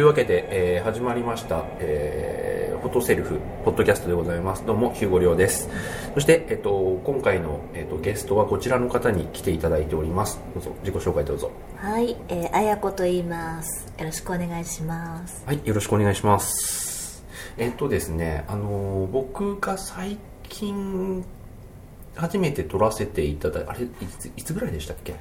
[0.00, 4.64] いうわけで、えー始まりました、えーフォトセルフポッドキャストでございます。
[4.64, 5.68] どうもヒューゴリョウです。
[6.14, 10.40] そして、えっと今回の、えっとゲストはこちらの方に来ていただいております。
[10.54, 11.50] どうぞ自己紹介どうぞ。
[11.76, 13.92] はい、えー、あやこと言います。
[13.98, 15.42] よろしくお願いします。
[15.44, 17.22] はいよろしくお願いします。
[17.58, 20.16] えっとですねあのー僕が最
[20.48, 21.22] 近
[22.14, 23.88] 初めて撮らせていただいあれい
[24.18, 25.12] ついつぐらいでしたっけ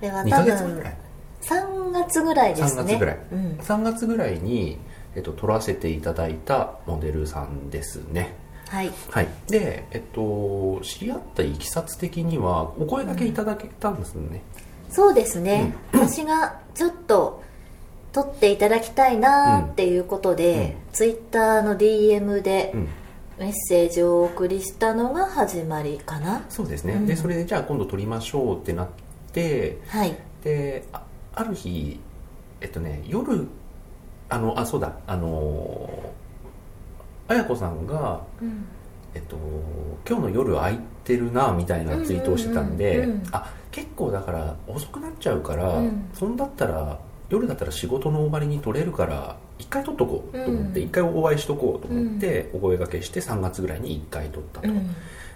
[0.00, 0.96] では多分ヶ月ぐらい。
[1.42, 2.82] 3月ぐらいですね。
[2.82, 3.38] 3月ぐらい、うん。
[3.58, 4.78] 3月ぐらいに、
[5.14, 8.34] えっと、撮らせていただいたモデルさんですね
[8.68, 8.92] はい。
[9.10, 14.42] はいでえっと知り合ったいきさつ的にはお声掛けいただけたんですね、
[14.90, 15.74] そうですね。
[15.92, 17.42] 私がちょっと
[18.12, 22.88] 撮っていただきたいなっていうことで、ツイッターの DM でうん
[23.38, 26.44] メッセージをお送りしたのが始まりかな。
[26.48, 28.88] そうですね、うんでそれでじゃあ今度撮りましょうってなっ
[29.32, 30.16] てはい。
[30.42, 31.02] であ
[31.36, 32.00] ある日
[32.60, 33.46] えっとね夜
[34.28, 36.12] あのあそうだあの
[37.28, 38.66] 綾子さんがうん。
[39.14, 39.36] えっと、
[40.06, 46.08] 今日の夜空いてるなみたいなツイートをしてたんで、うんうんうんうんあ結構だから遅くなっちゃうから、うん。
[46.14, 46.98] そんだったら
[47.28, 50.86] 夜だったら仕事の終わりに取れるから一回撮っとこうと思ってうん。
[50.86, 54.94] 一、回お会いしとこうと思ってお声掛けして3月ぐらいに一回撮ったと、うん。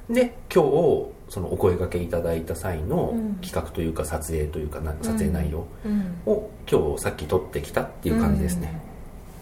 [0.09, 3.35] で今日そのお声掛けいただいた際のうん。
[3.37, 6.21] 企画というか撮影というかな撮影内容うん。
[6.27, 8.79] を今日さっき撮ってきたっていう感じですね、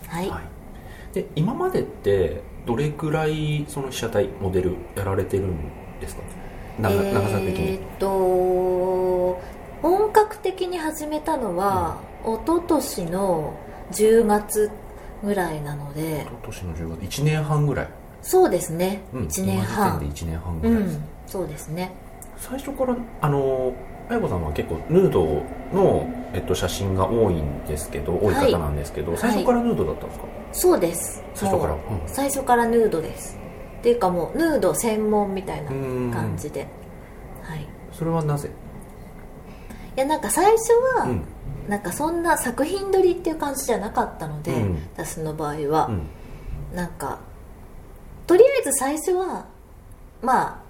[0.06, 0.28] はい。
[0.30, 5.56] はい、で今までってどれくらいその被写体モデルやられてるん
[6.00, 6.22] ですか？
[6.78, 9.40] 長長さ的に、えーっと
[9.80, 13.54] 本格的に始めたのは、一昨年の
[13.92, 14.70] 10月
[15.22, 16.26] ぐらいなので。
[16.28, 17.22] 今年の10月。
[17.22, 17.88] 1年半ぐらい、
[18.22, 21.92] そうですね、うん、1年今半時点で1年半うぐらいです、んそうですね。
[22.38, 23.74] 最初からあの
[24.08, 25.42] 綾子さんは結構ヌード
[25.72, 28.34] の、えっと、写真が多いんですけど多い。
[28.34, 29.20] はい方なんですけど、はい。
[29.20, 31.22] 最初からヌードだったんですか、そうです。
[31.34, 31.74] 最初から。
[31.74, 32.02] もう。
[32.02, 32.08] うん。
[32.08, 33.38] 最初からヌードです。
[33.80, 36.10] っていうかもうヌード専門みたいなうん。
[36.10, 36.66] 感じで。
[37.42, 37.62] はい。
[37.62, 38.50] いそれはなぜ、
[39.96, 41.24] やなんか最初は、うん。
[41.68, 44.78] なんかそんな作品撮りっていう感じじゃなかったので、うん。
[44.96, 46.06] 私の場合は、うん。
[46.74, 47.18] なんか
[48.26, 49.46] とりあえず最初は
[50.22, 50.67] まあ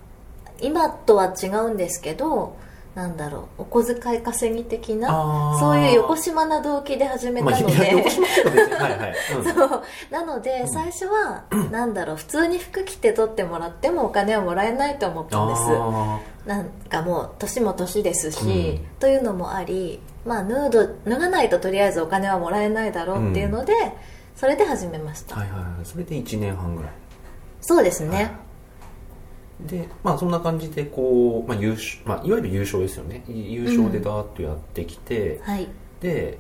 [0.61, 2.57] 今とは違うんですけど
[2.99, 9.45] なんだろうお小遣い稼ぎ的なそういう横島な動機で始めたまあ、ので、いや横島って別にはいはい、 うん。
[9.45, 9.83] そう。
[10.11, 15.63] なので最初は、なんだろう普通に服着て撮ってもらってもお金はもらえないと思ったんです。
[15.71, 18.87] あなんかもう年も年ですし、うん。
[18.99, 23.75] というのもありまあヌード脱がないととりあえずお金はもらえないだろうっていうので、
[24.35, 25.71] それで始めました、ーはいはいはい。
[25.85, 26.93] それで1年半ぐらい。
[27.61, 28.33] そうですね、
[29.61, 33.25] でまあそんな感じでこう、まあ優勝まあ、いわゆる優勝ですよね。
[33.29, 35.67] 優勝でダーッとやってきて、はい。
[36.01, 36.39] で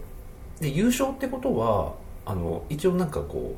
[0.60, 3.56] で優勝ってことはあの一応なんかこ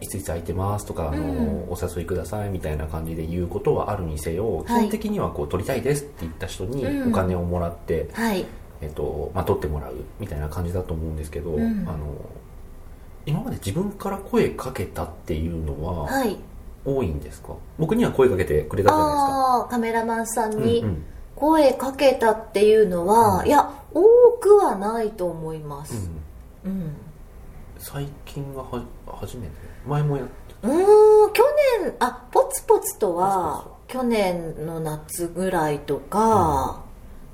[0.00, 1.68] ういついつ空いてますとかあの、うん。
[1.68, 7.12] お誘いくださいみたいな感じで言うことはあるにせよ、基本的にはこう取りたいですって言った人にうん。
[7.12, 8.44] お金をもらって、はい。
[8.80, 11.84] えっとまあ、取ってもらうみたいな感じだと思うんですけど、うん。
[11.88, 12.14] あの
[13.26, 16.36] 今まで自分から声かけたっていうのははい
[16.86, 17.54] 多いんですか？
[17.78, 19.22] 僕には声かけてくれたじゃないですか。
[19.24, 21.04] ああカメラマンさんにうんうん。
[21.34, 23.46] 声かけたっていうのは、うん。
[23.46, 24.02] いや多
[24.40, 26.08] くはないと思います。
[26.64, 26.96] うんうん。
[27.78, 29.52] 最近がは初めて？
[29.86, 30.32] 前もやって
[30.62, 30.72] うー
[31.28, 31.42] ん去
[31.82, 36.82] 年あポツポツとはポ去年の夏ぐらいとか、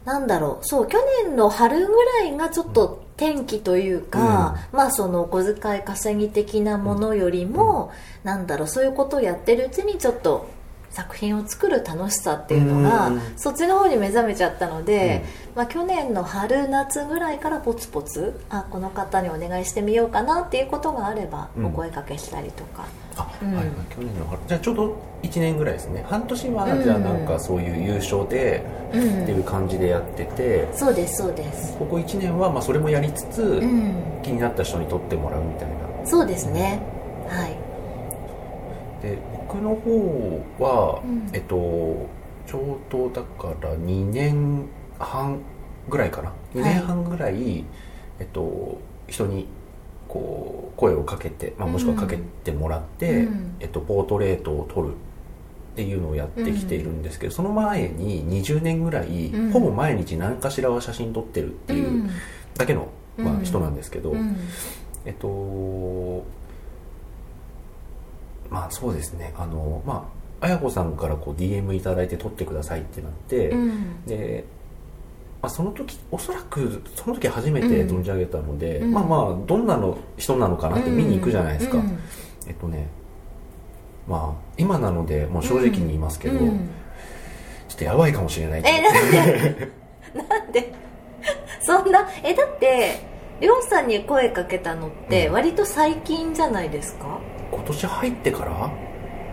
[0.04, 7.93] なんだろうそう去年の春ぐらいがちょっと転機というか、まあそのお小遣い稼ぎ的なものよりも、
[8.25, 10.49] なんだろうそういうことをやってるうちにちょっと
[10.92, 21.66] 作品を作る楽しさっていうのが、うんそっちの方に目覚めちゃったので、まあ、去年の春夏ぐらいからポツポツあこの方にお願いしてみようかなっていうことがあればうん。
[21.66, 22.84] お声かけしたりとか、
[23.16, 23.54] あ、うん。
[23.54, 24.41] はいはい去年の春。
[24.47, 26.04] じゃあちょうど1年ぐらいですね。
[26.09, 26.83] 半年はうん。
[26.83, 29.22] じゃあなんかそういう優勝でうん。
[29.22, 31.77] っていう感じでやってて、そうですそうです。
[31.78, 33.94] ここ1年はまあそれもやりつつ、うん。
[34.22, 36.06] 気になった人に取ってもらうみたいな。
[36.06, 36.80] そうですね。
[37.28, 37.56] はい。
[39.03, 39.18] で
[39.53, 41.31] 僕の方は、うん。
[41.34, 42.09] えっと
[42.47, 44.69] ちょうどだから2年
[44.99, 45.41] 半
[45.89, 46.33] ぐらいかな。
[46.54, 47.65] 2年半ぐらい、
[48.19, 49.47] えっと人に
[50.09, 53.57] こう声をかけて、まあ、もしくはかけてもらって、うん。
[53.60, 59.51] えっと、ポートレートを撮るっていうのをやってきているんですけど、その前に20年ぐらい、うん。
[59.53, 62.10] ほぼ毎日何かしらは写真撮ってるっていう
[62.54, 63.45] だけの、まあ、うん。
[63.45, 64.37] 人なんですけど、うん。
[65.04, 66.25] えっと
[68.53, 69.33] まあそうですね。
[69.37, 70.09] あのま
[70.41, 74.04] あ綾子さんからこう DM いただいて撮ってくださいってなって、うん。
[74.04, 74.45] で
[75.41, 78.93] あ、その時おそらくその時初めて存じ上げたので、うん。
[78.93, 81.99] まあまあどんなの人なのかなって見に行くじゃないですか、うん。
[82.47, 82.89] えっとね
[84.07, 86.69] まあ今なのでもう正直に言いますけど、うん。
[87.69, 89.69] ちょっとやばいかもしれないえなんで？
[90.15, 90.75] なんで？
[91.63, 93.01] そんなえだって
[93.41, 95.33] りょうさんに声かけたのってうん。
[95.34, 97.31] 割と最近じゃないですか、今
[97.72, 98.71] 年入ってから？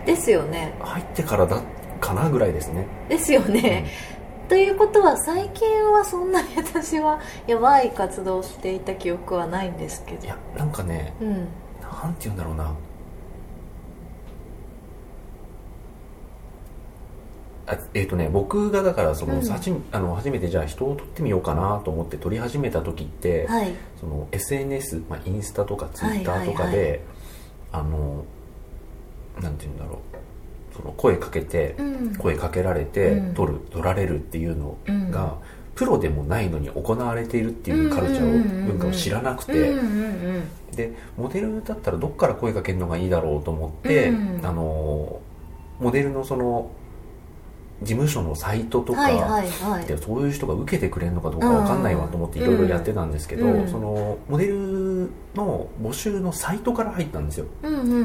[0.06, 0.74] ですよね。
[0.80, 1.62] 入ってからだ
[2.00, 3.86] かなぐらいですね、ですよね、
[4.48, 10.24] ということは最近はそんなに私はやばい活動をしていた記憶はないんですけど。
[10.24, 11.48] いやなんかねうん。
[11.80, 12.74] なんて言うんだろうな。
[17.66, 19.84] あえっ、とね僕がだからその、うん。
[19.92, 23.72] あの初めてじゃあ人を撮ってみようかなと思って撮り始めた時って、はい。
[24.00, 26.96] その SNS、まあ、インスタとかツイッターとかで、はいはいは
[27.72, 28.24] あの
[29.40, 29.96] なんて言うんだろう。
[30.76, 32.14] その声かけて、うん。
[32.16, 33.34] 声かけられて、うん。
[33.34, 35.10] 撮る撮られるっていうのうん。
[35.10, 35.36] が、
[35.74, 38.34] プロでもないのに行われているっていうカルチャーを、うん。
[38.34, 39.78] うんうんうん文化を知らなくて、うん。
[39.78, 39.86] うん。
[39.86, 40.42] うん。
[40.76, 44.46] でモデルだったらどっから声かけるのがいいだろうと思って、うん。
[44.46, 45.20] あの
[45.80, 46.70] モデルのその
[47.82, 49.08] 事務所のサイトとか、
[49.86, 53.68] でそういう人が受けてくれるのかどうかわかんないわと思っていろいろやってたんですけど、うん。
[53.68, 57.46] そのモデルの募集のサイトから入ったんですよ。
[57.62, 57.98] うんうんうんう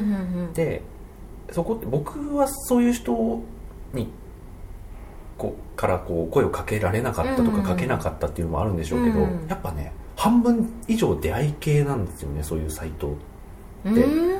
[0.50, 0.54] ん。
[0.54, 0.81] で
[1.51, 3.42] そこって僕はそういう人
[3.94, 4.07] に
[5.38, 9.45] こうからこう声をかけられなかったとうんかかけなかったっていうのもあるんでしょうけど、うん。
[9.50, 13.18] やっぱね半分以上出会い系なんですよねそういうサイト
[13.83, 14.39] うー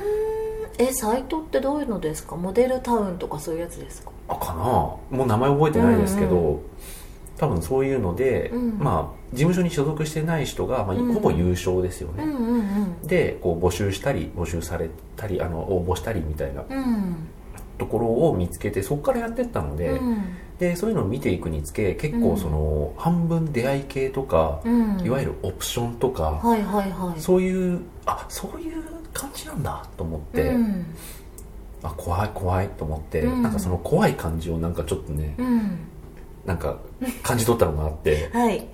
[0.78, 2.36] えサイトってどういうのですか？
[2.36, 4.10] モデルタウンとかそういうやつですか？
[4.28, 4.62] あかな？
[5.16, 6.60] もう名前覚えてないですけど、うん
[7.38, 8.78] 多分そういうので、うん。
[8.78, 11.12] まあ事務所に所属してない人が、まあうん。
[11.12, 12.60] ほぼ優勝ですよね、うんうんう
[13.04, 13.06] ん。
[13.06, 17.28] でこう募集したり募集されたりあの応募したりみたいなうん。
[17.76, 20.18] ところを見つけてそこからやってったので,、うん。
[20.58, 25.04] でそういうのを見ていくにつけ結構その、半分出会い系とか、うん。
[25.04, 27.20] いわゆるオプションとか、はいはいはい。
[27.20, 28.82] そういうあそういう
[29.12, 30.86] 感じなんだと思って、うん
[31.82, 33.42] あ怖い怖いと思って、うん。
[33.42, 35.78] なんかその怖い感じをなんかちょっとね、うん。
[36.44, 36.78] なんか
[37.22, 38.66] 感じ取ったのがあって はい。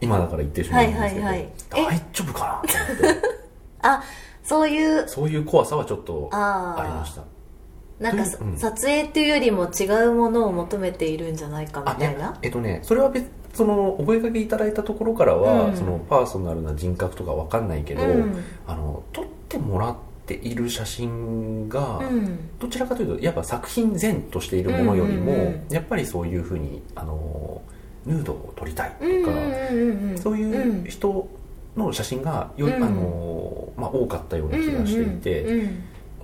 [0.00, 1.48] 今だから言ってしまうんですけど、はいはいはい。
[1.70, 3.20] 大丈夫かなと思って。
[3.82, 4.02] あ
[4.42, 7.22] そういうそういう怖さはちょっとあありました。
[8.00, 8.56] なんかさ、うん。
[8.56, 12.36] 撮影っていうよりも違うものを求めているんじゃないかみあたいな？
[12.42, 15.76] えっとねそれは別そのお声かけいただいたところからは、うん。
[15.76, 18.44] そのパーソナルな人格とかわかんないけど、うん。
[18.66, 19.98] あの撮ってもらって
[20.32, 22.38] いる写真が、うん。
[22.58, 27.60] どちらかというとやっぱ作品前としているものよりも、やっぱりそういうふうにあの
[28.06, 31.28] ヌードを撮りたいとか、そういう人
[31.76, 32.82] の写真がより、うん。
[32.84, 35.70] あのまあ、多かったような気がしていて、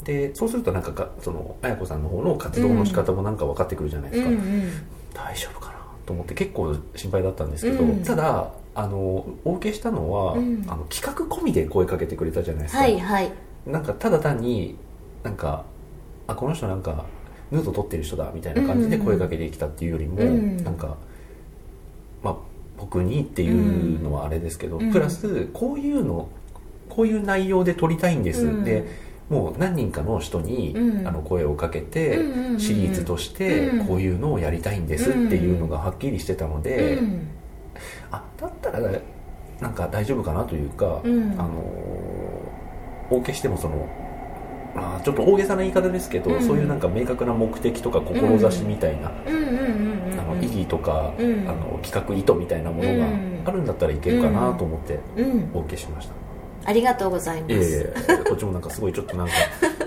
[0.04, 4.70] でそうするとなんかがその綾子さんの方の活動の仕方もなんか分かってくるじゃないですか、うんうん。
[5.12, 8.02] 大丈夫かなと思って結構心配だったんですけど、うん。
[8.02, 10.64] ただあのお受けしたのは、うん。
[10.68, 13.32] あの企画込みで声かけてくれたじゃないですか、はいはい
[13.70, 14.76] なんかただ単に
[15.22, 15.64] なんか
[16.26, 17.04] あこの人なんか
[17.50, 20.56] ヌード撮ってる人だみたいな感じで声かけてきたっていうよりも、うん。
[20.62, 20.96] なんか
[22.22, 22.36] まあ
[22.78, 24.92] 僕にっていうのはあれですけど、うん。
[24.92, 26.28] プラスこういうの
[26.88, 28.64] こういう内容で撮りたいんです、うん。
[28.64, 28.84] で
[29.28, 31.06] もう何人かの人に、うん。
[31.06, 32.18] あの声をかけて、
[32.58, 33.86] シリーズとしてうん。
[33.86, 37.28] こういうのをやりたいんですっていうのがはっきりしてたので、うん。
[38.10, 38.80] あだったら
[39.60, 41.32] なんか大丈夫かなというか、うん。
[41.38, 42.19] あの
[43.10, 43.88] お受けしてもその
[44.74, 46.42] まあちょっと大げさな言い方ですけど、うん。
[46.42, 49.10] そういうなんか明確な目的とか志みたいな、
[50.40, 51.48] 意義とか、うん。
[51.48, 53.06] あの企画意図みたいなものが
[53.46, 55.50] あるんだったらいけるかなと思ってうん。
[55.52, 56.14] お受けしました、
[56.64, 57.94] ありがとうございます、いえいえ
[58.28, 59.32] こっちもなんかすごいちょっとなんか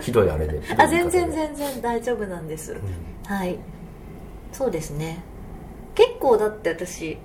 [0.02, 2.80] ひどいあれで あ全然全然大丈夫なんです、うん。
[3.34, 3.58] はい。
[4.52, 5.24] そうですね。
[5.96, 7.18] 結構だって私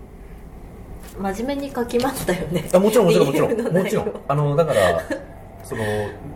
[1.18, 2.68] 真面目に書きましたよね。
[2.72, 3.76] あもちろんもちろんもちろん。
[3.76, 4.12] もちろん。
[4.28, 5.00] あのだから
[5.68, 5.84] その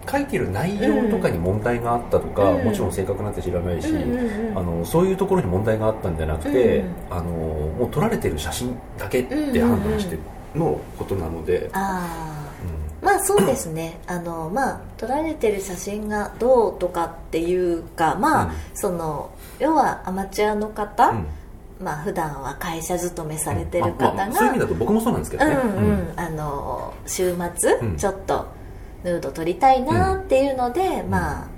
[0.07, 2.65] 書いてる内容とかに問題があったとか、うん。
[2.65, 10.19] もちろん正確なんて知らないし、うんうんうんあのそういうところに問題があったんじゃなくて、うんあのもう撮られてる写真だけって判断して
[10.55, 12.53] のことなので、あ
[13.03, 13.99] あまあそうですね。
[14.07, 18.53] あのまあ撮られてる写真がどうとかっていうかまあ、うん。
[18.75, 21.27] その要はアマチュアの方、うん。
[21.81, 25.85] まあ普段は会社勤めされてるまあ方が、まあそういう意味だと僕もそうなんですけどね、うん。
[25.85, 27.97] うん、あの週末、うん。
[27.97, 28.47] ちょっと
[29.05, 31.49] ヌード撮りたいなっていうので、まあ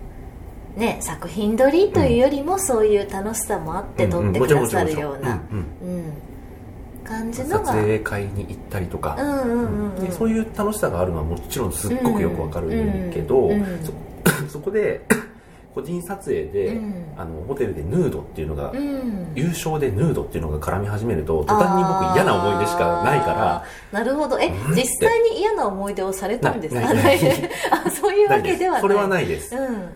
[0.79, 6.13] ね作品撮りというよりもそういう楽しさもあって撮ってくださるようなうんうんうん。
[7.05, 7.73] 感じ撮のが。
[7.75, 9.17] 影会に行ったりとか、
[10.11, 13.51] そういう楽しさがあるのはもちろんすっごくよくわかるけど、
[14.49, 15.03] そこで
[15.75, 17.05] 個人撮影で、うん。
[17.17, 19.33] あのホテルでヌードっていうのが、うん。
[19.35, 24.39] 優勝でヌードっていうのが絡み始めると途端に僕嫌な思い出しかないからなるほど。
[24.39, 27.91] え実際に嫌な思い出をされたんですか？
[27.91, 28.83] そういうわけではない。
[28.83, 29.89] それはないです、うん。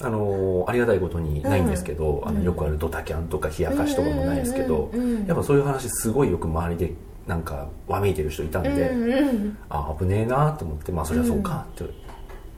[0.00, 2.28] あのーありがたいことにないんですけど、うん。
[2.28, 4.90] あのよくあるドタキャンとか冷やかしとかもないですけど、
[5.26, 6.92] やっぱそういう話すごいよく周りで
[7.26, 9.58] なんかわめいてる人いたんで、うんうん。
[9.70, 11.84] あ危ねえなと思ってまあそりゃそうかって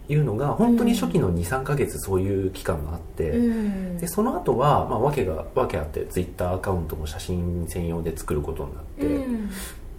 [0.08, 3.98] いうのが本当に初期の23ヶ月そういう期間があって、うん。
[3.98, 9.50] でその後はまあ訳が訳あってツイッターアカウントも写真専用で作ることになって、うん。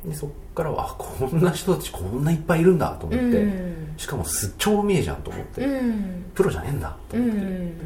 [0.10, 3.94] でそっからはあこんな人たちこんないっぱいいるんだと思って、うん。
[3.98, 6.26] しかもす超うめえじゃんと思って、うん。
[6.34, 7.78] プロじゃねえんだとう思って、ん。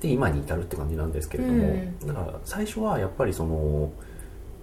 [0.00, 2.06] で今に至るって感じなんですけれども、うん。
[2.06, 3.90] だから最初はやっぱりその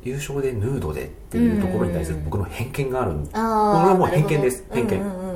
[0.04, 4.64] 優勝でヌードでっていうところに対する僕の偏見があるんああこれはもう偏見です。
[4.72, 5.02] 偏見。
[5.02, 5.29] うんうん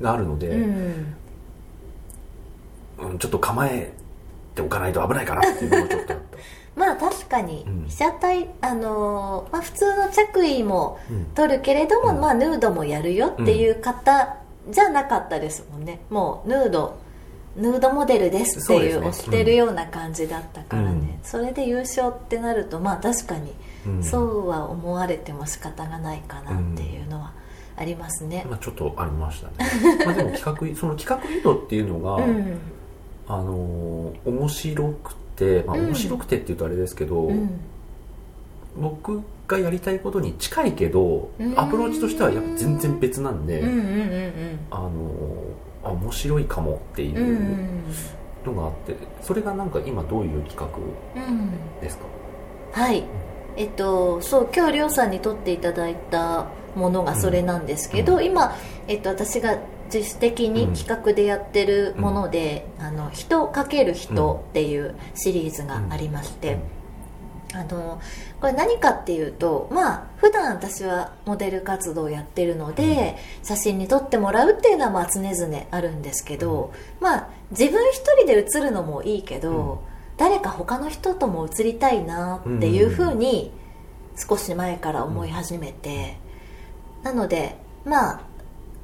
[0.00, 1.16] があるので、うん。
[3.18, 3.92] ちょっと構え
[4.54, 6.20] ておかないと危ないかなっていうのもちょっとあっ
[6.76, 7.84] まあ確かにうん。
[7.88, 12.20] 被写体、あのーまあ、普通の着衣もた、うん取るけれども、うん。
[12.20, 14.36] まあヌードもやるよっていう方
[14.70, 16.00] じゃなかったですもんね。
[16.10, 16.96] もうヌード
[17.56, 21.18] ヌードモデルですっていう押してるような感じだったからね、うん。
[21.22, 23.54] それで優勝ってなるとまあ確かに
[23.86, 24.02] うん。
[24.02, 27.32] そうは思われても仕方がないかなっていうのは
[27.76, 28.46] ありますね。
[28.48, 29.70] まあ、ちょっとありましたね。
[30.06, 32.58] まあでも企画その企画意図っていうのが、うん。
[33.28, 35.86] あのー面白くて、まあ、うん。
[35.86, 37.50] 面白くてっていうとあれですけど、うん。
[38.78, 41.58] 僕がやりたいことに近いけど、うん。
[41.58, 43.62] アプローチとしてはやっぱ全然別なんで、
[44.70, 44.90] あの
[45.92, 47.82] 面白いかもっていう
[48.44, 50.66] のがあってそれがなんか今どういう企画
[51.20, 51.50] うん。
[51.80, 52.04] ですか？
[52.72, 53.04] はい
[53.56, 58.24] えっとそう今日りょうさんに撮っていただいたものがそれなんですけど、うん。
[58.24, 58.54] 今、
[58.86, 59.58] えっと、私が
[59.92, 66.58] 自主的に企画でやってるもので「あの人かける人」っていうシリーズがありまして、
[67.54, 68.00] あの
[68.40, 79.50] これ何かっていうとまあ普段私はモデル活動をやってるので、写真に撮ってもらうっていうのはまあ常々あるんですけど、まあ自分一人で写るのもいいけど、
[79.90, 83.52] うん誰か他の人とも写りたいなっていうふうに
[84.16, 86.16] 少し前から思い始めて、
[87.02, 88.20] なのでまあ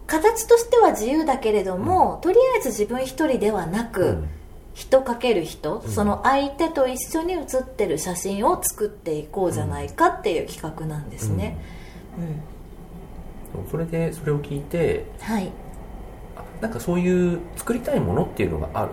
[0.06, 4.28] 形としては自由だけれども、とりあえず自分一人ではなく、うん。
[4.74, 5.90] 人かける人、うん。
[5.90, 11.58] その相手と一緒に写ってる写真を作っていこうじゃないかっていう企画なんですね、
[13.54, 13.60] うん。
[13.62, 13.70] うん。
[13.70, 15.50] それでそれを聞いてはい。
[16.36, 18.92] あなんかそういう作りたいものっていうのがある？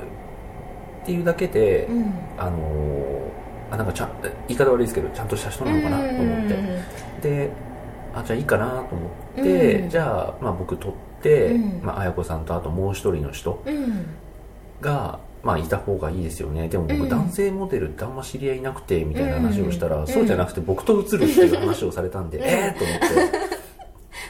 [1.10, 2.14] っていうだけで、うん。
[2.38, 3.30] あのー
[3.72, 4.10] あなんかちゃん
[4.48, 6.56] 言い方悪いですけどちゃんとした人なのかなと思って、
[7.22, 7.52] で
[8.16, 9.90] あじゃあいいかなと思って、うん。
[9.90, 11.82] じゃあ、まあ、僕撮って、うん。
[11.84, 13.64] まあ、綾子さんとあともう一人の人
[14.82, 16.68] が、まあ、いた方がいいですよね。
[16.68, 17.10] でも僕、うん。
[17.10, 20.08] 男性モデルってあんま知り合いいなくてみたいな話をしたら、うん。
[20.08, 22.44] そうじゃなくて僕と写るっていう話をされたんで、うん。
[22.46, 23.06] ええと思って。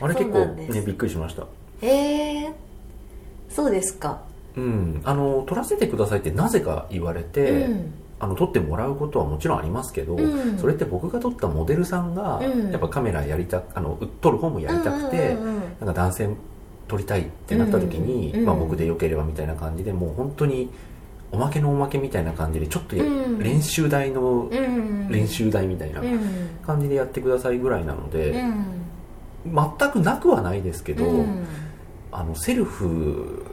[0.01, 1.43] あれ結構ねびっくりしました。
[1.81, 2.53] へえ
[3.49, 4.21] そうですか
[4.55, 5.01] うん。
[5.03, 7.93] あの撮らせてくださいってなぜか言われて、うん。
[8.21, 10.57] あの撮ってもらうことはもちろんありますけど、うん。
[10.57, 12.71] それって僕が撮ったモデルさんが、うん。
[12.71, 15.35] やっぱカメラやりたあの撮る方もやりたくて、
[15.79, 16.29] なんか男性
[16.87, 20.69] 撮りたいってなった時に、うんまあ、僕でよければみたいな感じでもう本当に
[21.31, 26.19] おまけのおまけみたいな感じでちょっと練習台のうん練習台みたいなうん。
[26.65, 28.65] 感じでやってくださいぐらいなので、うん。
[29.79, 31.45] 全くなくはないですけど、うん。
[32.11, 33.45] あのセルフ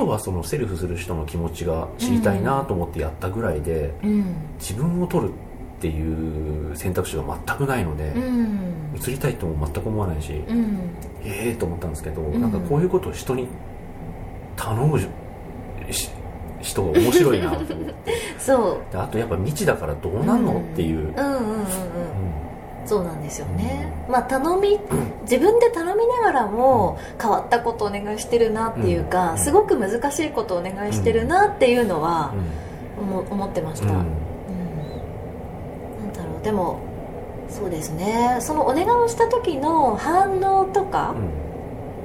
[0.00, 4.34] とはそのセルフする人の気持ちが知りたいなと思ってやったぐらいで、うん。
[4.58, 5.32] 自分を撮るっ
[5.80, 8.94] ていう選択肢が全くないので、うん。
[8.96, 10.78] 映りたいとも全く思わないし、うん。
[11.22, 12.40] ええと思ったんですけど、ん。
[12.40, 13.46] なんかこういうことを人に
[14.56, 14.98] 頼む
[15.90, 16.10] し
[16.62, 18.12] 人が面白いなと思って。
[18.40, 18.92] そう。
[18.92, 21.64] であとやっぱ未知だからどうなんの、うんっていう、うんうんうんうんうん
[22.90, 24.80] そうなんですよね、まあ頼み
[25.22, 29.38] 自分で頼みながらも変わったことをお願いしてるなっていうか、うん。
[29.38, 32.34] すごく難しいことをお願いしてるなっていうのは
[32.98, 33.08] うん。
[33.14, 33.94] 思思ってました、うん。
[33.94, 34.04] うん。
[36.04, 36.80] なんだろうでも
[37.48, 38.38] そうですね。
[38.40, 41.14] そのお願いをした時の反応とか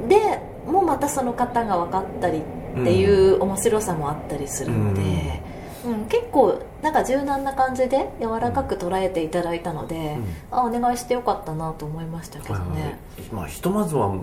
[0.07, 2.43] でもまたその方が分かったり
[2.79, 5.01] っていう面白さもあったりするので、
[5.85, 10.17] うん結構なんか柔軟な感じで柔らかく捉えていただいたので、
[10.51, 12.99] あお願いしてよかったなと思いましたけどね、
[13.31, 14.15] まあひとまずは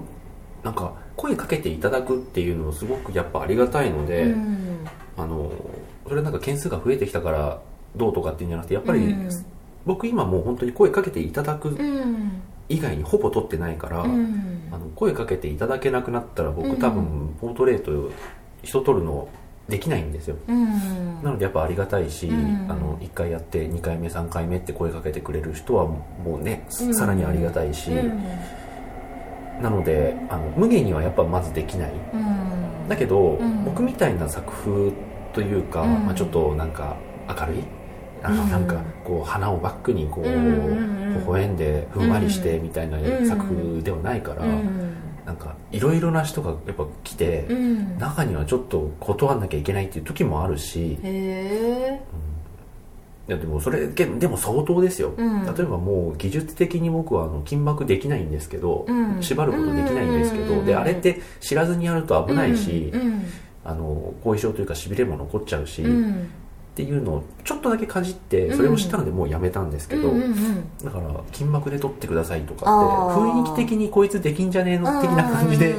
[0.62, 4.86] なんか声かけていただくっていうのすごくやっぱありがたいので、うん。
[5.16, 5.52] あの
[6.08, 7.60] それなんか件数が増えてきたから
[7.96, 9.28] どうとかっていうんじゃなくてやっぱり、うん。
[9.84, 12.42] 僕今もう本当に声かけていただくうん。
[12.68, 14.68] 以外にほぼ取ってないから、うん。
[14.72, 16.76] あの声かけていただけなくなったら僕うん。
[16.76, 18.10] 多分ポートレート
[18.62, 19.28] 人撮るの
[19.68, 20.36] できないんですよ。
[20.48, 21.22] うん。
[21.22, 22.66] なのでやっぱありがたいし、うん。
[22.68, 26.04] あの1回やって2回目3回目って声かけてくれる人はも
[26.40, 26.94] うね、うん。
[26.94, 28.22] さらにありがたいし、うん。
[29.62, 31.92] なのであの無限にはやっぱまずできない。
[32.12, 32.88] うん。
[32.88, 33.64] だけど、うん。
[33.64, 34.92] 僕みたいな作風
[35.32, 36.06] というか、うん。
[36.06, 36.96] まあ、ちょっとなんか
[37.28, 37.62] 明るい？
[38.24, 38.50] あのうん。
[38.50, 40.30] なんかこう花をバックにこう、微
[41.26, 43.26] 笑んでふんわりしてみたいなうん。
[43.26, 44.91] 作風ではないから、うん
[45.32, 47.98] なんかいろいろな人がやっぱ来て、うん。
[47.98, 52.00] 中にはちょっと断んなきゃいけないっていう時もあるし、へえ。
[53.28, 55.46] いやでもそれけでも相当ですよ、うん。
[55.46, 59.22] 例えばもう技術的に僕はあの金箔できないんですけど、うん。
[59.22, 60.66] 縛ることできないんですけど、うん。
[60.66, 63.24] であれって知らずにやると危ないし、うん。
[63.64, 65.82] あの後遺症というかしびれも残っちゃうし、
[66.72, 70.10] っうんていうのをちょっとだけかじってそれを知ったのでもうやめたんですけど、
[70.82, 75.74] だから金箔で取ってくださいとかって雰囲気的にこいつできんじゃねえの的な感じで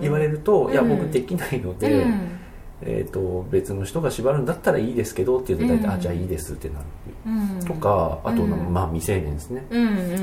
[0.00, 2.36] 言われると、うんいや僕できないので、うん。
[2.82, 6.86] えー、と別の人が縛るんだったらいいですけどっていうと大体、うんあじゃあいいですってなる、
[7.26, 7.66] うん。
[7.66, 8.72] とかあと、うん。
[8.72, 9.66] まあ未成年ですね、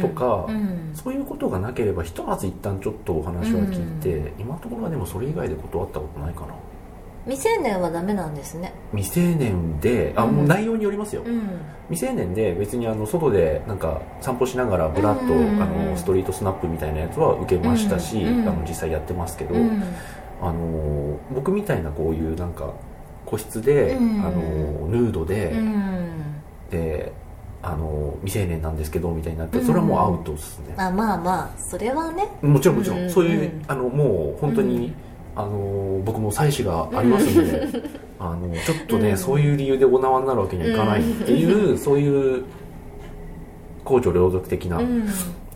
[0.01, 0.89] とかうん。
[0.95, 6.55] そういうことがなければひとまず一旦ちょっとお話は聞いて、今のところはでもそれ以外で断ったことないかな
[7.27, 8.73] 未成年はダメなんですね。
[8.95, 10.35] 未成年であ、うん。
[10.37, 11.59] もう内容によりますよ、うん。
[11.89, 19.83] 未成年で別にあの外でなんか散歩しながらブラッと、うんあのストリートスナップみたいなやつは受けましたし、うんあの実際やってますけど、うん。
[20.41, 22.71] あの僕みたいなこういうなんか
[23.25, 24.25] 個室で、うん。
[24.25, 26.11] あのヌードで、うん。
[26.71, 27.11] で
[27.61, 32.29] あの未成年なんですけどみたいになってそれはもうアウトですね、あまあまあそれはね。
[32.41, 35.06] もちろんもちろん、うんそういう、うんあのもう本当に、うん
[35.37, 37.83] あの僕も妻子がありますので、
[38.17, 39.17] あのちょっとね、うん。
[39.17, 42.43] そういう理由でお縄になるわけにはいかないっていう、 そういう
[43.85, 45.07] 公序良俗的な、うん。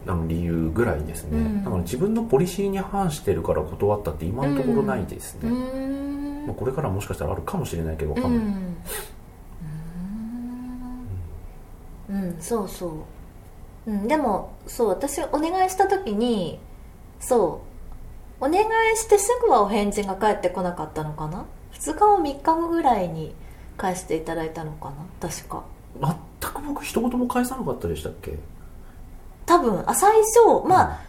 [0.08, 1.64] あの理由ぐらいですね、うん。
[1.64, 6.46] だから自分のポリシーに反してるから断ったって今のところないですうね、ん。
[6.46, 8.46] まあ、これからもしかしたらあるかもしれないけどわかんない、
[12.10, 12.18] うん。
[12.18, 12.88] うん、うん、そうそ
[13.88, 16.60] う、うん、でもそう私お願いした時に
[17.20, 17.71] そう
[18.42, 23.34] お願いしてすぐはお返事が返ってこなかったのかな？2日後3日後ぐらいに
[23.78, 25.30] 返していただいたのかな？
[25.30, 25.64] 確か。
[26.00, 28.38] 全く僕一言も返さなかったでしたっけ？
[29.46, 31.00] 多分あ最初まあ、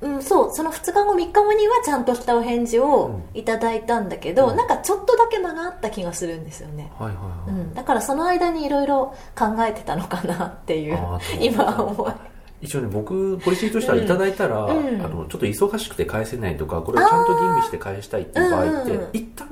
[0.00, 4.56] うん、そうその2日後3日後にはちゃんとしたお返事をいただいたんだけど、うん。
[4.56, 6.92] なんかちょっとだけ間があった気がするんですよね。
[6.98, 10.98] はいはいはい、うん、だからその間にいろいろ考えてたのかなっていう
[11.40, 12.12] 今思い
[12.60, 14.86] 一応ね僕ポリシーとしてはいただいたら、うん。
[14.86, 15.02] うん。
[15.02, 19.46] あのちょっと忙しくて返せないとかこれをちゃんと吟味して返したいっていう場合って、うんうん一旦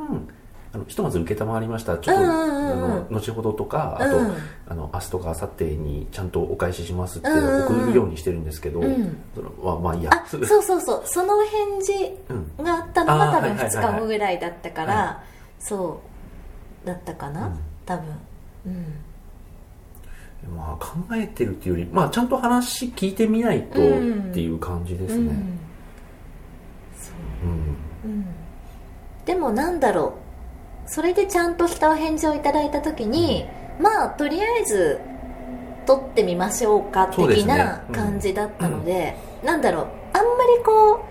[0.72, 1.98] あのひとまず承りました。
[1.98, 2.92] ちょっと、うんうんうんうん。
[2.94, 4.34] あの後ほどとかあと、うん。
[4.66, 7.64] あの明日とか明後日にちゃんとお返ししますってうんうんうん。
[7.66, 9.16] 送るようにしてるんですけど、うん。
[9.36, 10.10] そのまあまあいいや。
[10.12, 11.02] あそうそうそう。
[11.04, 11.92] その返事
[12.58, 15.22] うんがあったのが多分あーはいはいはい2日後ぐらいだったから、は
[15.60, 16.02] そ
[16.84, 17.58] うだったかな、うん。
[17.86, 18.06] 多分。
[18.66, 18.86] うん
[20.46, 25.59] まあ考えてるっていうより、まあ、ちゃんと話聞いてみないとっていう感じですね、うん。
[26.96, 27.12] そ
[27.44, 27.46] う。
[27.46, 28.12] うん。
[28.16, 28.26] うん
[29.24, 30.18] でもなんだろ
[30.87, 30.90] う。
[30.90, 33.46] それでちゃんとしたお返事をいただいた時に、
[33.80, 35.00] まあとりあえず
[35.87, 39.87] 撮ってみましょうか的な感じだったのでなんだろう。
[40.12, 40.24] あんま
[40.59, 41.04] りこ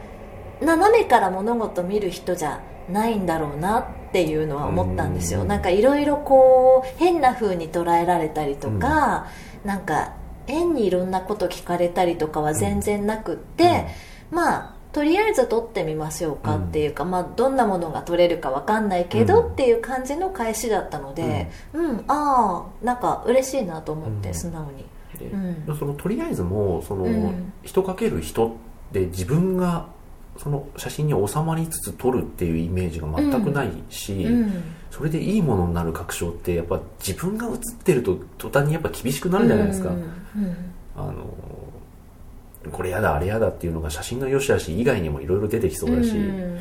[0.61, 5.41] う斜めから物事見る人じゃないんだろうなっていうのは思ったんですよ。
[5.41, 5.47] うん。
[5.49, 9.27] なんかいろいろこう変な風に捉えられたりとか、
[9.65, 10.13] なんか
[10.47, 13.87] 変にいろんなこと聞かれたりとかは全然なくって、
[14.31, 21.97] まあとりあえず撮ってみましょうかっていうか、まあ、どんなものが撮れるかわかんないけど、うんっていう感じの返しだったので、うん。
[22.07, 24.35] ああなんか嬉しいなと思って、うん。
[24.35, 24.85] 素直に。
[25.17, 25.77] でうん。
[25.77, 27.53] そのとりあえずもうその、うん。
[27.63, 28.55] 人かける人
[28.91, 29.87] で自分が
[30.37, 34.63] その写真に収まりつつ撮るっていうイメージが全くないし、うん。
[34.91, 39.95] それでいいものになる確証ってやっぱ自分が写ってると途端にやっぱ厳しくなるじゃないですか、うん。
[39.95, 40.55] うん。
[40.95, 41.25] あの
[42.71, 46.59] これやだあれやだっていうのが写真の良し悪し以外にもいろいろ出てきそうだし、うん。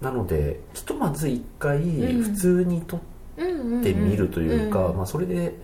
[0.00, 2.22] なのでひとまず一回うん。
[2.22, 3.00] 普通に撮っ
[3.38, 4.96] うんてみるというか、ん。
[4.96, 5.54] まあ、それで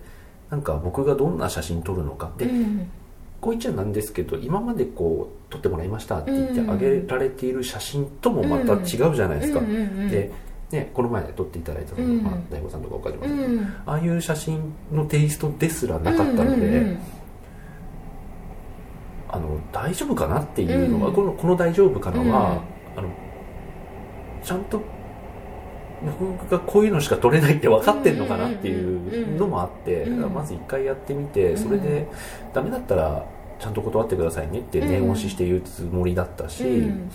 [0.49, 2.31] なんか僕がどんな写真撮るのか。
[2.37, 2.89] で、うん
[3.39, 9.61] こう言っちゃなんですけど今までこう撮ってもらいましたって言ってうんあげられている写真ともまた違うじゃないですか、
[10.09, 10.31] で、
[10.71, 16.97] ね、この前撮っていただいたその、うんまあ、大悟さんとか岡島うさんとか、んああいう写真のテイストですらなかったので、
[19.29, 22.61] あの大丈夫かなっていうのは、うんこのこの大丈夫かなは、
[22.95, 23.09] あの
[24.43, 24.81] ちゃんと
[26.19, 32.07] 僕がこういうのしか撮れないって分かってるのかなっていうのもあって、まず一回やってみてそれで
[32.53, 33.25] ダメだったら
[33.59, 37.09] ちゃんと断ってくださいねって念押しして言うつもりだったし、うん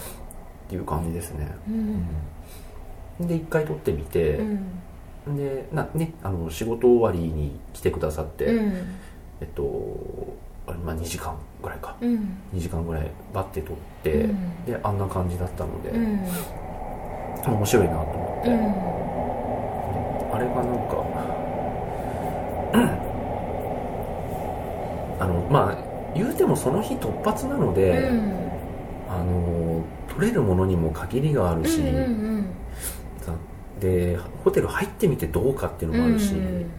[0.62, 1.54] っていう感じですね、
[3.20, 3.26] うん。
[3.26, 5.36] で一回撮ってみて、うん。
[5.36, 8.72] でな、ね、あの仕事終わりに来てくださって、うん。
[9.42, 9.62] えっと
[10.82, 11.94] まあ、2時間ぐらいか。
[12.00, 12.38] うん。
[12.54, 14.64] 2時間ぐらいバッて撮って、うん。
[14.64, 16.20] であんな感じだったので、うん
[17.46, 18.58] 面白いなと思って、うん。
[20.34, 21.04] あれがなんか
[25.24, 25.76] あのまあ
[26.14, 28.42] 言うてもその日突発なので、うん。
[29.08, 32.00] あの撮れるものにも限りがあるし、うんう
[32.38, 32.46] ん
[33.20, 33.34] さ
[33.80, 36.70] でホテル入ってみてどうかっていうのもあるし、うん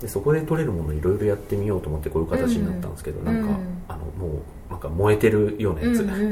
[0.00, 3.82] でそこで撮れるものいろいろやってみようと思ってこういう形になったんですけど、うんなんか、うん。
[3.86, 6.24] あのもうなんか燃えてるようなやつ、うんうんう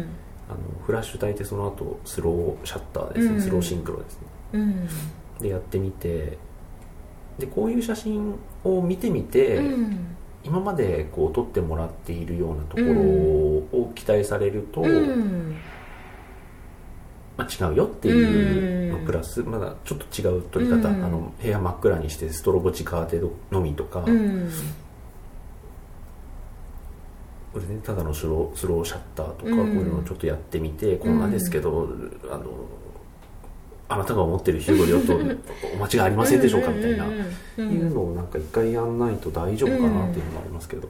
[0.00, 0.06] ん
[0.48, 3.42] あのフラッシュ焚いてその後スローシャッターですね、うん。
[3.42, 4.26] スローシンクロですね。
[4.52, 4.88] うん。
[5.40, 6.38] でやってみて。
[7.38, 10.16] でこういう写真を見てみて、うん。
[10.44, 13.00] 今までこう撮ってもらっているようなところ
[13.80, 15.56] を期待されると、うん。
[17.36, 21.04] まあ、違うよっていうのうんプラスまだちょっと違う撮り方、うん。
[21.04, 24.50] あの部屋真っ暗にしてストロボチカーテのみとか、うん
[27.52, 29.56] これねただのスロースローシャッターとか、うん。
[29.56, 31.88] こういうのをちょっとやってみて、こんなですけど
[32.30, 32.44] あの
[33.88, 35.14] あなたが思ってるヒューゴリオと
[35.76, 37.12] お間違いありませんでしょうかみたいな、うん
[37.58, 40.88] うんいうのをなんか一回やんないと大丈夫かなっていうのもありますけど、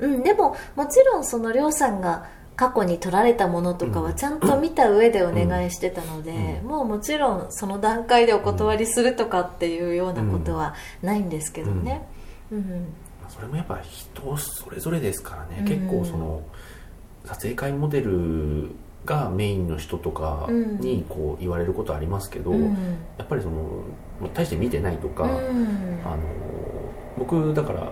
[0.00, 0.12] うん。
[0.14, 0.22] うん。
[0.22, 2.24] でももちろんそのりょうさんが
[2.56, 6.68] 過去に撮られたものとかはちゃんと見た上でお願いしてたので、うん。
[6.70, 12.08] もうもちろんその段階でお断りするとかっていうようなことはないんですけどね、
[12.50, 12.86] うん
[13.34, 15.64] それもやっぱ人それぞれですからね、うん。
[15.64, 16.42] 結構その
[17.24, 18.70] 撮影会モデル
[19.06, 22.74] がメインの人とかにこう言われることありますけど、うん。
[23.16, 23.82] やっぱりその
[24.34, 26.00] 大して見てないとか、うん。
[26.04, 26.18] あの
[27.18, 27.90] 僕だから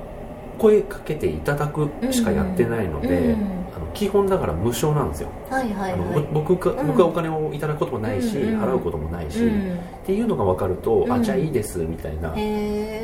[0.59, 6.23] 声かけていただくしかやってないので、うんあの基本だから無償なんですよ、はいはいあのはい。
[6.33, 6.89] ぼ僕がうん。
[6.89, 9.79] 僕はお金をいただくこともないし、うん払うこともないし、うん。
[9.79, 11.13] っていうのが分かると、うん。
[11.13, 13.00] あじゃあいいですみたいな、へ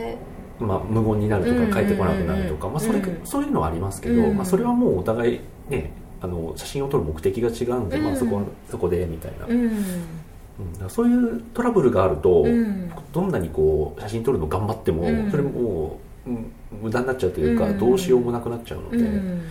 [0.58, 3.26] まあ、無言になるとうんか帰ってこなくなるとか、うんまあ、それうん。
[3.26, 4.36] そういうのはありますけど、うん。
[4.36, 5.90] まあ、それはもうお互いね
[6.20, 8.18] あの写真を撮る目的が違うんで、まあ、うん。
[8.18, 10.90] そこはそこでみたいな、えうん。
[10.90, 12.90] そういうトラブルがあると、うん。
[13.12, 15.30] どんなにこう写真撮るの頑張っても、うん。
[15.30, 17.78] それもう、うん無駄になっちゃうというか、うん。
[17.78, 19.42] どうしようもなくなっちゃうので、うん。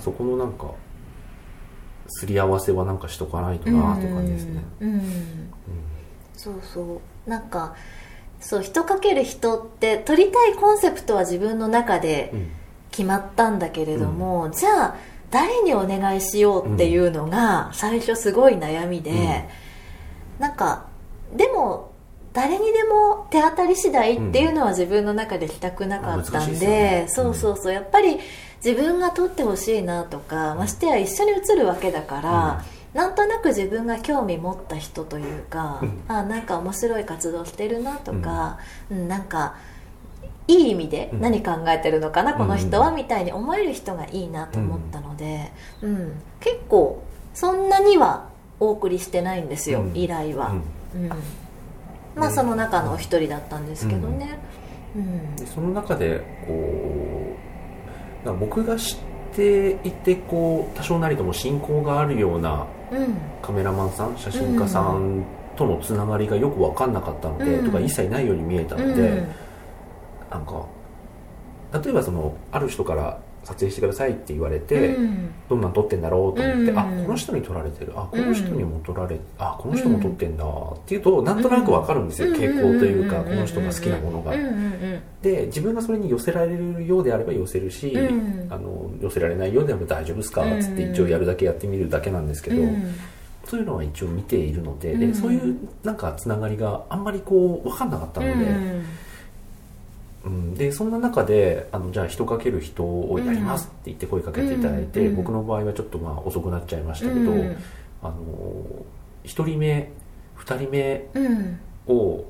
[0.00, 0.70] そこのなんか
[2.06, 4.62] すり合わせはなんかしとかないとなって感じですね、
[6.36, 7.30] そうそう。
[7.30, 7.74] なんか
[8.40, 12.50] そう人かける人って撮りたいコンセプトは自分の中でうん。
[12.90, 14.96] 決まったんだけれども、じゃあ
[15.30, 19.48] 誰にお願いしようっていうのが最初すごい悩みで、
[20.40, 20.86] なんか
[21.32, 21.92] でも
[22.32, 27.06] 誰にでも手当たり次第っていうのは自分の中でしたくなかったんで,、ですよね。
[27.08, 28.18] そうそうそうやっぱり
[28.64, 36.00] 自分が撮ってほしいなとかましてや一緒に写るわけだから、なんとなく自分が興味持った人というか、うん。
[36.08, 38.58] あなんか面白い活動してるなとか、
[38.90, 39.08] うん。
[39.08, 39.54] なんか
[40.48, 41.20] いい意味でうん。
[41.20, 42.96] 何考えてるのかな、この人はうん。
[42.96, 46.12] みたいに思える人がいいなと思ったので、うん。
[46.40, 49.92] 結構そんなにはお送りしてないんですよ、うん。
[49.96, 50.50] 依頼は、
[50.94, 51.02] うん。
[51.04, 51.08] うん。
[52.16, 54.38] まあその中のお一人だったんですけどね。
[54.96, 55.36] うん。
[55.36, 57.36] でその中でこ
[58.24, 58.98] う僕が知っ
[59.34, 62.79] ていてこう多少なりとも親交があるようなうん
[63.42, 65.24] カメラマンさん写真家さん
[65.56, 67.66] とのつながりがよく分かんなかったので、うん。
[67.66, 69.24] とか一切ないように見えたので、
[70.30, 70.66] なんか
[71.82, 75.30] 例えばそのある人から撮影してくださいって言われて、うん。
[75.48, 77.92] どんなん撮ってんだろうと思って、うんあこの人に撮られてる。
[77.96, 88.46] あこの人にも撮られあこの人も撮ってんだっていうとなんとなく分かるんですよ、傾向というか、うんこの人が好きなものが、うんうんで自分がそれに寄せられるようであれば寄せるし、うん。
[88.50, 92.94] あの寄せられないようであれば大丈夫ですかっつって一応やるだけやってみるだけなんですけど、うん。
[93.44, 95.00] そういうのは一応見ているので,、うん。
[95.00, 98.32] でそういうなんかつながりがあんまりこう分かんなかったので、
[100.24, 100.32] うん。
[100.32, 105.16] うんでそんな中であのじゃあ人かける人をやりますって言って声かけていただいて、うん。
[105.16, 107.56] 僕の場合はちょっとまあ遅くなっちゃいましたけど、うん。
[108.02, 108.14] あの
[109.24, 109.90] 1人目
[110.38, 111.60] 2人目うん。
[111.86, 112.24] を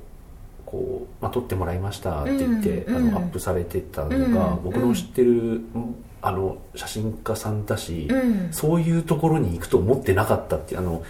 [0.66, 5.62] こう、まあ、撮ってもらいましたって言って、あのアップされてたのが、うん僕の知ってる、
[6.22, 8.53] あの写真家さんだし、うん。
[8.53, 11.03] そういうところに行くと思ってなかったってあの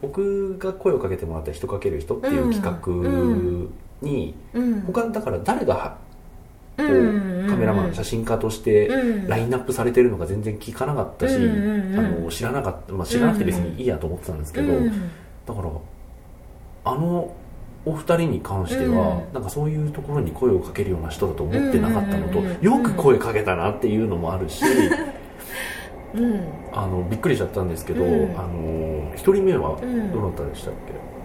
[0.00, 3.68] 僕が声をかけてもらった「人かける人」っていう企画
[4.02, 4.80] に、うん。
[4.82, 5.96] 他だから誰が
[6.76, 9.28] カメラマン写真家としてうん。
[9.28, 15.10] ラインナップされてるのか全然聞かなかったし、あの知らなかった、まあ、知らなくて別にいいやと思ってたんですけど、うん
[15.44, 15.68] だから
[16.84, 17.34] あの
[17.84, 19.32] お二人に関しては、うん。
[19.34, 24.64] なんかそういうところに声をかけるような人だと思ってなかったのと、よく声かけたなっていうのもあるし、
[26.14, 26.48] うん。
[26.72, 28.38] あのびっくりしちゃったんですけど、うん。
[28.38, 30.12] あの1人目はうん。
[30.12, 30.74] どなたでしたっ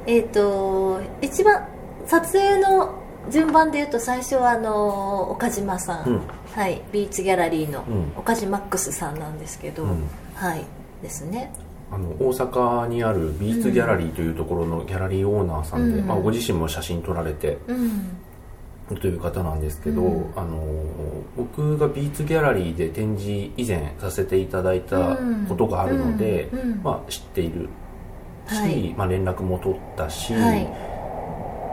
[0.05, 1.63] け、えっ、と一番
[2.07, 6.21] 撮影の順番で言うと最初はあの岡島さん、うん。
[6.53, 6.81] はい。
[6.91, 8.13] ビーツギャラリーのうん。
[8.17, 10.03] 岡島マックスさんなんですけど、うん。
[10.33, 10.63] はい。
[11.01, 11.51] ですね。
[11.91, 16.07] あの大阪にあるビーツギャラリーというところのギャラリーオーナーさんで、うん。
[16.07, 18.17] まあ、ご自身も写真撮られてうん。
[18.95, 20.33] という方なんですけど、うん。
[20.37, 20.63] あの
[21.35, 25.17] 僕がビーツギャラリーで展示以前させていただいた
[25.49, 26.59] ことがあるので、うん。
[26.59, 26.81] うん。
[26.81, 27.67] まあ、知っている
[28.47, 28.93] し、はい。
[28.93, 30.96] まあ、連絡も取ったし、はい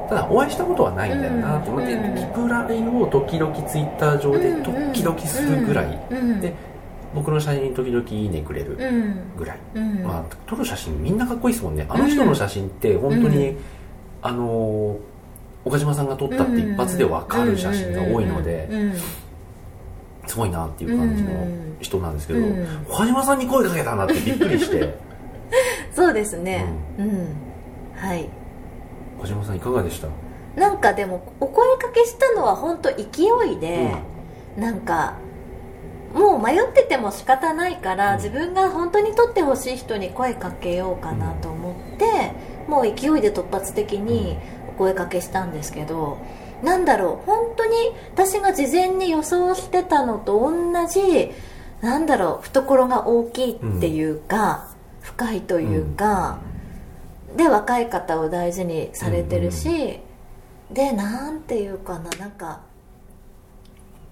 [0.08, 6.54] ただお会いしたことはないんだよなと思って、うんリプライを時々ツイッター上で時々するぐらい、うんで
[7.14, 10.02] 僕の写真に時々いいねくれるうんぐらい、うん。
[10.02, 11.86] まあ、撮る写真みんなかっこいいですもんね。
[11.88, 13.58] あの人の写真って本当に、うん。
[14.20, 14.98] あの
[15.64, 18.68] 岡島さんが撮ったって一発で分かる写真が多いので
[20.26, 21.46] すごいなっていう感じの
[21.80, 22.66] 人なんですけど、うん。
[22.88, 24.98] 岡島さんに声かけたなってびっくりして。
[25.94, 26.66] そうですね。
[26.98, 27.28] うん、
[27.94, 28.28] はい
[29.24, 30.08] 岡島さんいかがでした？
[30.60, 33.96] なんかでもお声かけしたのは本当勢いで、
[34.56, 35.16] なんか
[36.12, 38.16] もう迷ってても仕方ないから、うん。
[38.18, 42.32] 自分が本当に撮ってほしい人に声かけようかなと思って、
[42.68, 44.36] もう勢いで突発的に
[44.68, 46.18] お声かけしたんですけど
[46.62, 47.76] なんだろう本当に
[48.14, 51.32] 私が事前に予想してたのと同じ
[51.80, 54.68] なんだろう懐が大きいっていうか、
[55.00, 56.38] 深いというか、
[57.36, 60.00] で若い方を大事にされてるし、
[60.70, 62.60] でなんていうかななんか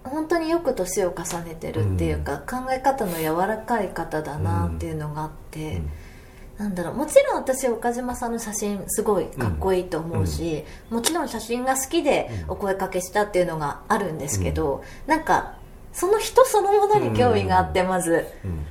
[0.04, 5.90] 本当によく年を重ねてるっていうか、考え方の柔らかい方だなっていうのがあって、うん。
[6.58, 15.54] なんだろうもちろん私岡島さんの写真すごいかっこいいと思うし、もちろん写真が好きでお声かけしたっていうのがあるんですけど、なんか
[15.92, 18.66] その人そのものに興味があってまず、うん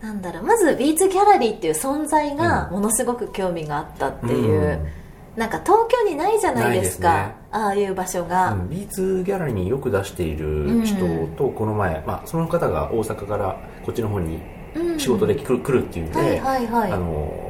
[0.00, 5.40] なんだろうまずビーツギャラリーっていう存在がものすごく興味があったっていう、うん。
[5.40, 7.14] なんか東京にないじゃないですか。
[7.14, 7.34] ね。
[7.50, 14.40] ああいう場所が、うんビーツギャラリーによく出している人とこの前、まあ、その方が大阪からこっちの方に
[14.74, 15.00] うん。
[15.00, 16.92] 仕事で来る,、来るっていうんで、はいはいはい。
[16.92, 17.48] あの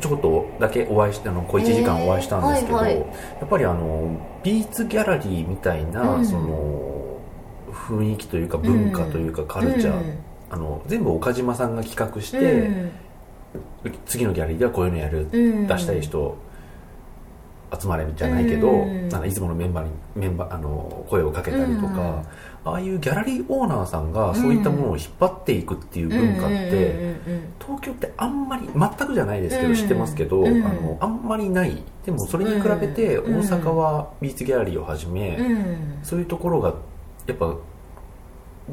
[0.00, 3.00] ちょこっとだけお会いしてあの小1時間お会いしたんですけど、えーはいはい。
[3.00, 6.24] やっぱりあのビーツギャラリーみたいな、うん。
[6.24, 7.18] その
[7.72, 12.90] 雰囲気というか文化というかカルチャー、うんあの全部岡島さんが企画して、うん。
[14.06, 15.66] 次のギャラリーではこういうのやる、うん。
[15.66, 16.36] 出したい人
[17.78, 19.08] 集まれじゃないけど、うん。
[19.08, 22.24] なんかいつものメンバーにメンバーあの声をかけたりとか、
[22.64, 22.72] うん。
[22.72, 27.16] ああいうギャラリーオーナーさんがそういったものを引っ張っていくっていう文化って、
[27.60, 29.74] 東京ってあんまり全くじゃないですけど、うん。
[29.74, 30.64] 知ってますけど、うん。
[30.64, 31.82] あのあんまりない。
[32.04, 33.40] でもそれに比べて大うん。
[33.40, 35.98] 阪はビーツギャラリーをはじめ、うん。
[36.02, 36.74] そういうところが
[37.26, 37.54] やっぱ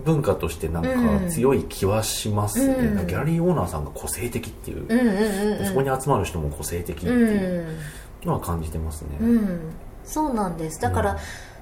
[0.04, 3.08] 文化としてなんか強い気はしますね、うん。
[3.08, 5.66] ギャラリーオーナーさんが個性的っていう、うんうんうんうん。
[5.66, 7.78] そこに集まる人も個性的ってういうん。
[8.26, 9.60] のは感じてますね、うん、
[10.04, 10.82] そうなんです。
[10.82, 11.18] だかうんら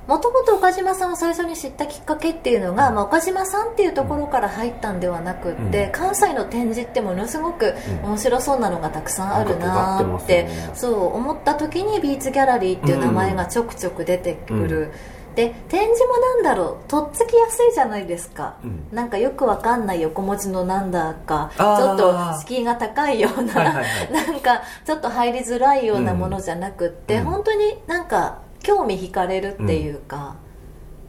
[0.05, 5.91] もともと岡島さんを最初に知ったきっかけっていうのが、まあ、岡島さんっていうところから入ったんではなくって、うん。
[5.93, 8.09] 関西の展示ってものすごくうん。
[8.09, 10.71] 面白そうなのがたくさんあるなーっなんか尖ってね。
[10.73, 14.91] そう思った時にビーツギャラリーっていう名前がちょくちょく出てくる、
[15.35, 16.89] で展示もなんだろう？
[16.89, 18.87] とっつきやすいじゃないですか、うん。
[18.91, 24.11] なんかよくわかんない横文字のなんだかちょっと敷居が高いような、はいはいはい。
[24.13, 27.23] なんかちょっと入りづらいようなものじゃなくって、うん。
[27.25, 30.35] 本当になんか興味惹かれるっていうか、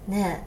[0.09, 0.47] ね。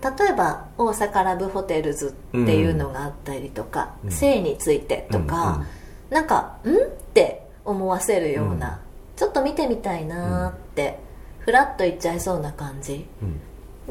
[0.00, 4.10] 例えば大阪ラブホテルズっていうのがあったりとか、うん。
[4.12, 5.64] 性についてとか、
[6.08, 6.70] なんかん？
[6.70, 6.76] っ
[7.14, 8.80] て思わせるような、
[9.16, 11.00] ちょっと見てみたいなーって、
[11.48, 13.06] ふらっと言っちゃいそうな感じ。
[13.22, 13.28] うん。
[13.28, 13.40] うん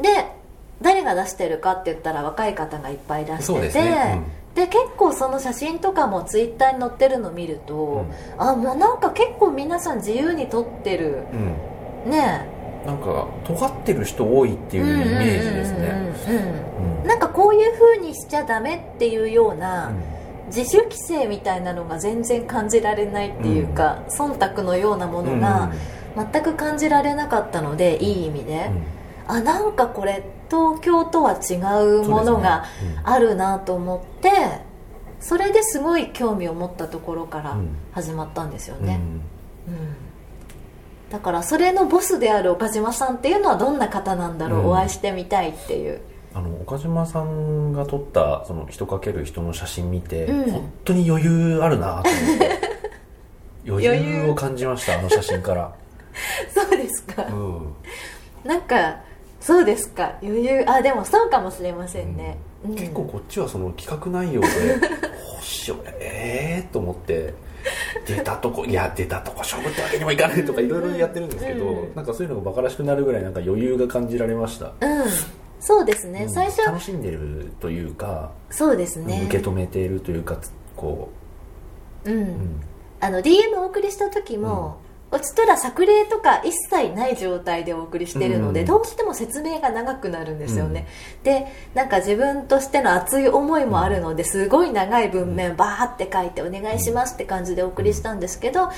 [0.00, 0.26] で
[0.80, 4.20] 誰が出してるかって言ったら若い方がいっぱい出してて。
[4.54, 7.74] で結構その写真とかもツイッターに載ってるの見ると、
[8.36, 8.40] うん。
[8.40, 11.24] あもうなんか結構皆さん自由に撮ってる。
[12.04, 12.10] うん。
[12.12, 12.46] ね。
[12.86, 15.78] なんか尖ってる人多いっていうイメージですね。
[15.78, 16.52] うんうんうん
[16.86, 17.08] うんうん。
[17.08, 20.02] なんかこういう風にしちゃダメっていうような、うん。
[20.46, 25.72] 自主規制みたいなのが全然感じられないっていうか、忖度のようなものが
[26.32, 28.70] 全く感じられなかったのでいい意味で、
[29.26, 32.64] あなんかこれ東京とは違うものが
[33.04, 34.30] あるなと思って
[35.20, 37.76] それですごい興味を持ったところからうん。
[37.92, 38.86] 始まったんですようん。
[38.86, 39.00] ね、
[39.66, 39.96] うん。
[41.10, 44.66] だからそれのボスである岡島さんっていうのはどんな方なんだろう、うん。
[44.68, 46.00] お会いしてみたいっていう。
[46.34, 50.52] あの岡島さんが撮ったその人かける人の写真見て、うん。
[50.52, 52.78] 本当に余裕あるなと思って。
[53.66, 55.74] 余裕を感じましたあの写真から、
[56.54, 57.24] そうですか。
[57.24, 57.74] うん、
[58.44, 59.00] なんか
[59.40, 60.18] そうですか。
[60.22, 60.64] 余裕。
[60.66, 62.74] あでもそうかもしれませんね、うん。
[62.74, 64.48] 結構こっちはその企画内容で
[65.40, 67.34] 「しよええー」と思って
[68.06, 71.94] 出たとこいや出たとこ勝負ってわけにもいかないとかいろいろやってるんですけど、うん。
[71.94, 75.04] なんかそういうのがバカらしくなるぐらいなんか余裕が感じられました、うん。
[75.60, 76.30] そうですね、うん。
[76.30, 79.22] 最初楽しんでるというか、そうですね。
[79.26, 80.38] 受け止めているというか
[80.76, 81.10] こ
[82.04, 82.10] う。
[82.10, 82.60] ん、う、うん。
[83.00, 84.78] あの DM お送りした時も、
[85.10, 88.66] うちとら作例とか一切ない状態でお送りしてるので、うん。
[88.66, 90.86] どうしても説明が長くなるんですよね、
[91.22, 98.72] でなんか自分としての熱い思いもあるのですごい長い文面バーって書いてお願いしますって感じでお送りしたんですけど、あ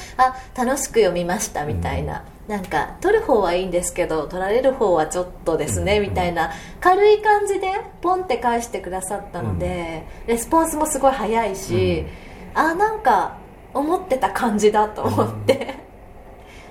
[0.57, 6.03] 楽しく読みましたみたいな、なんか取る方はいいんですけど取られる方はちょっとですね、うん。
[6.03, 12.07] みたいな軽い感じでポンって返してくださったので、レスポンスもすごい早いし、
[12.55, 13.37] あなんか
[13.75, 15.90] 思ってた感じだと思って、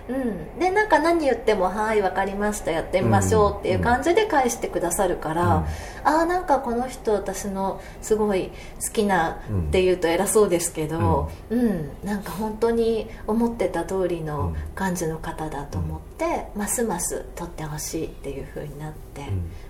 [0.10, 0.60] うん。
[0.60, 5.68] でなんか何言っても「はい分かりましたやってみましょう」っていう感じで返してくださるから、
[6.04, 8.52] ああなんかこの人私のすごい
[8.86, 11.92] 好きなっていうと偉そうですけど、うん。
[12.04, 19.22] なんか本当に思ってた通りの感じの方だと思って、ますます撮ってほしいっていう風になって、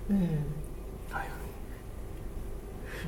[0.10, 0.46] うん。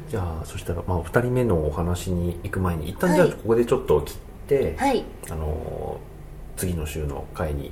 [0.10, 3.36] じゃあそしたら、まあ、お二人目のお話に行く前に一旦じゃあはい。
[3.36, 4.18] ここでちょっと切っ
[4.48, 5.06] て、はい。
[5.30, 5.98] あの
[6.62, 7.72] 次の週の回に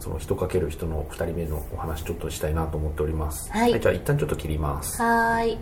[0.00, 3.80] その人かける人の2人目のお話ちょっとしたいなと思っております、はい。
[3.80, 5.00] じゃあ一旦ちょっと切ります。
[5.00, 5.58] はーい